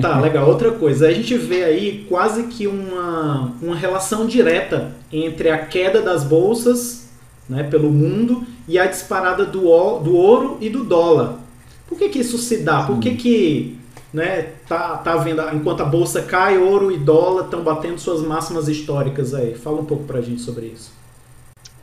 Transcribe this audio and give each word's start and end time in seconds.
Tá, 0.00 0.20
legal. 0.20 0.48
Outra 0.48 0.72
coisa, 0.72 1.08
a 1.08 1.12
gente 1.12 1.36
vê 1.36 1.64
aí 1.64 2.06
quase 2.08 2.44
que 2.44 2.66
uma, 2.66 3.52
uma 3.62 3.74
relação 3.74 4.26
direta 4.26 4.92
entre 5.12 5.50
a 5.50 5.58
queda 5.58 6.02
das 6.02 6.22
bolsas 6.22 7.08
né, 7.48 7.62
pelo 7.62 7.90
mundo 7.90 8.44
e 8.68 8.78
a 8.78 8.86
disparada 8.86 9.44
do, 9.44 9.60
do 10.00 10.14
ouro 10.14 10.58
e 10.60 10.68
do 10.68 10.84
dólar. 10.84 11.38
Por 11.88 11.96
que, 11.96 12.08
que 12.08 12.18
isso 12.18 12.36
se 12.36 12.58
dá? 12.58 12.82
Por 12.82 12.98
que, 12.98 13.14
que 13.14 13.78
né, 14.12 14.48
tá, 14.68 14.96
tá 14.96 15.16
vendo, 15.16 15.42
enquanto 15.54 15.82
a 15.82 15.86
bolsa 15.86 16.22
cai, 16.22 16.58
ouro 16.58 16.90
e 16.90 16.98
dólar 16.98 17.44
estão 17.44 17.62
batendo 17.62 17.98
suas 17.98 18.20
máximas 18.22 18.68
históricas 18.68 19.32
aí? 19.32 19.54
Fala 19.54 19.80
um 19.80 19.84
pouco 19.84 20.04
pra 20.04 20.20
gente 20.20 20.42
sobre 20.42 20.66
isso. 20.66 20.90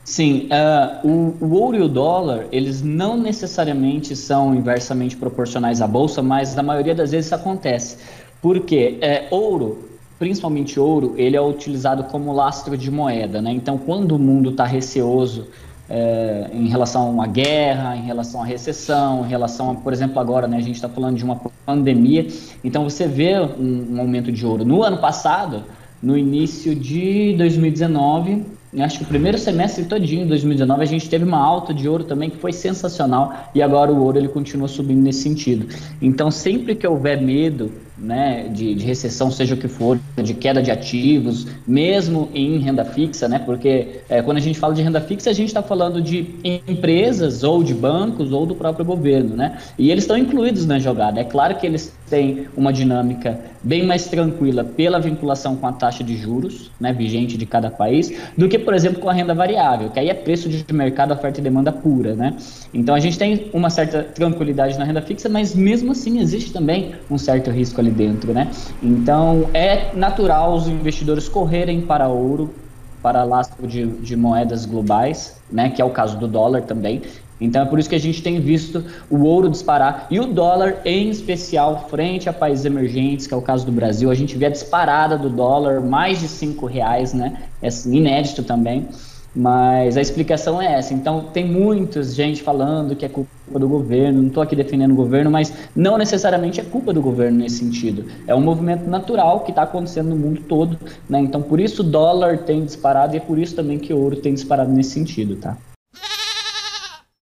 Sim, 0.04 0.48
uh, 0.50 1.08
o, 1.08 1.36
o, 1.40 1.54
ouro 1.54 1.78
e 1.78 1.80
o 1.80 1.88
dólar, 1.88 2.46
eles 2.52 2.82
não 2.82 3.16
necessariamente 3.16 4.14
são 4.14 4.54
inversamente 4.54 5.16
proporcionais 5.16 5.80
à 5.80 5.86
bolsa, 5.86 6.22
mas 6.22 6.54
na 6.54 6.62
maioria 6.62 6.94
das 6.94 7.12
vezes 7.12 7.26
isso 7.26 7.34
acontece. 7.34 7.96
Porque 8.42 8.98
é, 9.00 9.26
ouro, 9.30 9.88
principalmente 10.18 10.78
ouro, 10.78 11.14
ele 11.16 11.36
é 11.36 11.40
utilizado 11.40 12.04
como 12.04 12.34
lastro 12.34 12.76
de 12.76 12.90
moeda, 12.90 13.40
né? 13.40 13.50
Então, 13.52 13.78
quando 13.78 14.12
o 14.12 14.18
mundo 14.18 14.50
está 14.50 14.66
receoso 14.66 15.48
é, 15.88 16.50
em 16.52 16.68
relação 16.68 17.22
à 17.22 17.26
guerra, 17.26 17.96
em 17.96 18.02
relação 18.02 18.42
à 18.42 18.44
recessão, 18.44 19.24
em 19.24 19.28
relação, 19.28 19.70
a, 19.70 19.74
por 19.74 19.94
exemplo, 19.94 20.20
agora, 20.20 20.46
né, 20.46 20.58
a 20.58 20.60
gente 20.60 20.76
está 20.76 20.88
falando 20.88 21.16
de 21.16 21.24
uma 21.24 21.40
pandemia, 21.64 22.26
então 22.62 22.84
você 22.84 23.08
vê 23.08 23.40
um, 23.40 23.94
um 23.94 24.00
aumento 24.00 24.30
de 24.30 24.44
ouro. 24.44 24.66
No 24.66 24.82
ano 24.82 24.98
passado, 24.98 25.64
no 26.02 26.18
início 26.18 26.74
de 26.74 27.34
2019, 27.38 28.44
acho 28.82 28.98
que 28.98 29.04
o 29.04 29.06
primeiro 29.06 29.38
semestre 29.38 29.84
todinho 29.84 30.22
de 30.22 30.28
2019 30.28 30.82
a 30.82 30.86
gente 30.86 31.08
teve 31.08 31.24
uma 31.24 31.38
alta 31.38 31.72
de 31.72 31.88
ouro 31.88 32.04
também 32.04 32.30
que 32.30 32.36
foi 32.36 32.52
sensacional 32.52 33.50
e 33.54 33.62
agora 33.62 33.92
o 33.92 34.02
ouro 34.02 34.18
ele 34.18 34.28
continua 34.28 34.68
subindo 34.68 35.02
nesse 35.02 35.22
sentido. 35.22 35.66
Então 36.00 36.30
sempre 36.30 36.74
que 36.74 36.86
houver 36.86 37.20
medo 37.20 37.70
né, 37.96 38.48
de, 38.48 38.74
de, 38.74 38.84
recessão, 38.84 39.30
seja 39.30 39.54
o 39.54 39.58
que 39.58 39.68
for, 39.68 39.98
de 40.16 40.34
queda 40.34 40.60
de 40.60 40.70
ativos, 40.70 41.46
mesmo 41.66 42.28
em 42.34 42.58
renda 42.58 42.84
fixa, 42.84 43.28
né, 43.28 43.38
porque 43.38 44.00
é, 44.08 44.20
quando 44.20 44.38
a 44.38 44.40
gente 44.40 44.58
fala 44.58 44.74
de 44.74 44.82
renda 44.82 45.00
fixa, 45.00 45.30
a 45.30 45.32
gente 45.32 45.48
está 45.48 45.62
falando 45.62 46.02
de 46.02 46.34
empresas 46.44 47.44
ou 47.44 47.62
de 47.62 47.72
bancos 47.72 48.32
ou 48.32 48.44
do 48.44 48.54
próprio 48.54 48.84
governo, 48.84 49.36
né, 49.36 49.58
e 49.78 49.90
eles 49.90 50.04
estão 50.04 50.18
incluídos 50.18 50.66
na 50.66 50.78
jogada. 50.78 51.20
É 51.20 51.24
claro 51.24 51.54
que 51.56 51.66
eles 51.66 51.94
têm 52.10 52.46
uma 52.56 52.72
dinâmica 52.72 53.38
bem 53.62 53.86
mais 53.86 54.06
tranquila 54.06 54.62
pela 54.62 55.00
vinculação 55.00 55.56
com 55.56 55.66
a 55.66 55.72
taxa 55.72 56.04
de 56.04 56.16
juros, 56.16 56.70
né, 56.78 56.92
vigente 56.92 57.38
de 57.38 57.46
cada 57.46 57.70
país, 57.70 58.12
do 58.36 58.48
que, 58.48 58.58
por 58.64 58.74
exemplo, 58.74 59.00
com 59.00 59.08
a 59.08 59.12
renda 59.12 59.34
variável, 59.34 59.90
que 59.90 60.00
aí 60.00 60.08
é 60.08 60.14
preço 60.14 60.48
de 60.48 60.64
mercado, 60.72 61.12
oferta 61.12 61.40
e 61.40 61.42
demanda 61.42 61.70
pura, 61.70 62.14
né. 62.14 62.36
Então 62.72 62.94
a 62.94 63.00
gente 63.00 63.18
tem 63.18 63.50
uma 63.52 63.70
certa 63.70 64.02
tranquilidade 64.02 64.78
na 64.78 64.84
renda 64.84 65.02
fixa, 65.02 65.28
mas 65.28 65.54
mesmo 65.54 65.92
assim 65.92 66.18
existe 66.20 66.52
também 66.52 66.94
um 67.10 67.18
certo 67.18 67.50
risco 67.50 67.80
ali 67.80 67.90
dentro, 67.90 68.32
né? 68.32 68.50
Então 68.82 69.50
é 69.54 69.94
natural 69.94 70.54
os 70.54 70.66
investidores 70.66 71.28
correrem 71.28 71.82
para 71.82 72.08
ouro, 72.08 72.54
para 73.02 73.22
lastro 73.22 73.66
de, 73.66 73.86
de 73.86 74.16
moedas 74.16 74.64
globais, 74.64 75.36
né? 75.52 75.68
Que 75.68 75.82
é 75.82 75.84
o 75.84 75.90
caso 75.90 76.18
do 76.18 76.26
dólar 76.26 76.62
também. 76.62 77.02
Então 77.40 77.62
é 77.62 77.64
por 77.64 77.78
isso 77.78 77.88
que 77.88 77.94
a 77.94 78.00
gente 78.00 78.22
tem 78.22 78.40
visto 78.40 78.84
o 79.10 79.22
ouro 79.24 79.48
disparar 79.48 80.06
e 80.10 80.20
o 80.20 80.26
dólar 80.26 80.78
em 80.84 81.10
especial 81.10 81.86
frente 81.88 82.28
a 82.28 82.32
países 82.32 82.64
emergentes, 82.64 83.26
que 83.26 83.34
é 83.34 83.36
o 83.36 83.42
caso 83.42 83.66
do 83.66 83.72
Brasil. 83.72 84.10
A 84.10 84.14
gente 84.14 84.36
vê 84.36 84.46
a 84.46 84.50
disparada 84.50 85.18
do 85.18 85.28
dólar, 85.28 85.80
mais 85.80 86.20
de 86.20 86.28
cinco 86.28 86.66
reais, 86.66 87.12
né? 87.12 87.42
É 87.60 87.68
inédito 87.86 88.42
também. 88.42 88.88
Mas 89.36 89.96
a 89.96 90.00
explicação 90.00 90.62
é 90.62 90.74
essa. 90.74 90.94
Então, 90.94 91.24
tem 91.32 91.44
muita 91.44 92.02
gente 92.04 92.40
falando 92.40 92.94
que 92.94 93.04
é 93.04 93.08
culpa 93.08 93.58
do 93.58 93.68
governo, 93.68 94.20
não 94.20 94.28
estou 94.28 94.40
aqui 94.40 94.54
defendendo 94.54 94.92
o 94.92 94.94
governo, 94.94 95.28
mas 95.28 95.52
não 95.74 95.98
necessariamente 95.98 96.60
é 96.60 96.62
culpa 96.62 96.92
do 96.92 97.02
governo 97.02 97.38
nesse 97.38 97.56
sentido. 97.56 98.04
É 98.28 98.34
um 98.34 98.40
movimento 98.40 98.88
natural 98.88 99.40
que 99.40 99.50
está 99.50 99.62
acontecendo 99.62 100.10
no 100.10 100.16
mundo 100.16 100.42
todo. 100.42 100.78
Né? 101.08 101.18
Então, 101.18 101.42
por 101.42 101.58
isso 101.58 101.82
o 101.82 101.84
dólar 101.84 102.38
tem 102.38 102.64
disparado 102.64 103.14
e 103.14 103.16
é 103.16 103.20
por 103.20 103.36
isso 103.36 103.56
também 103.56 103.76
que 103.76 103.92
o 103.92 103.98
ouro 103.98 104.14
tem 104.14 104.32
disparado 104.32 104.70
nesse 104.70 104.90
sentido. 104.90 105.34
Tá? 105.34 105.56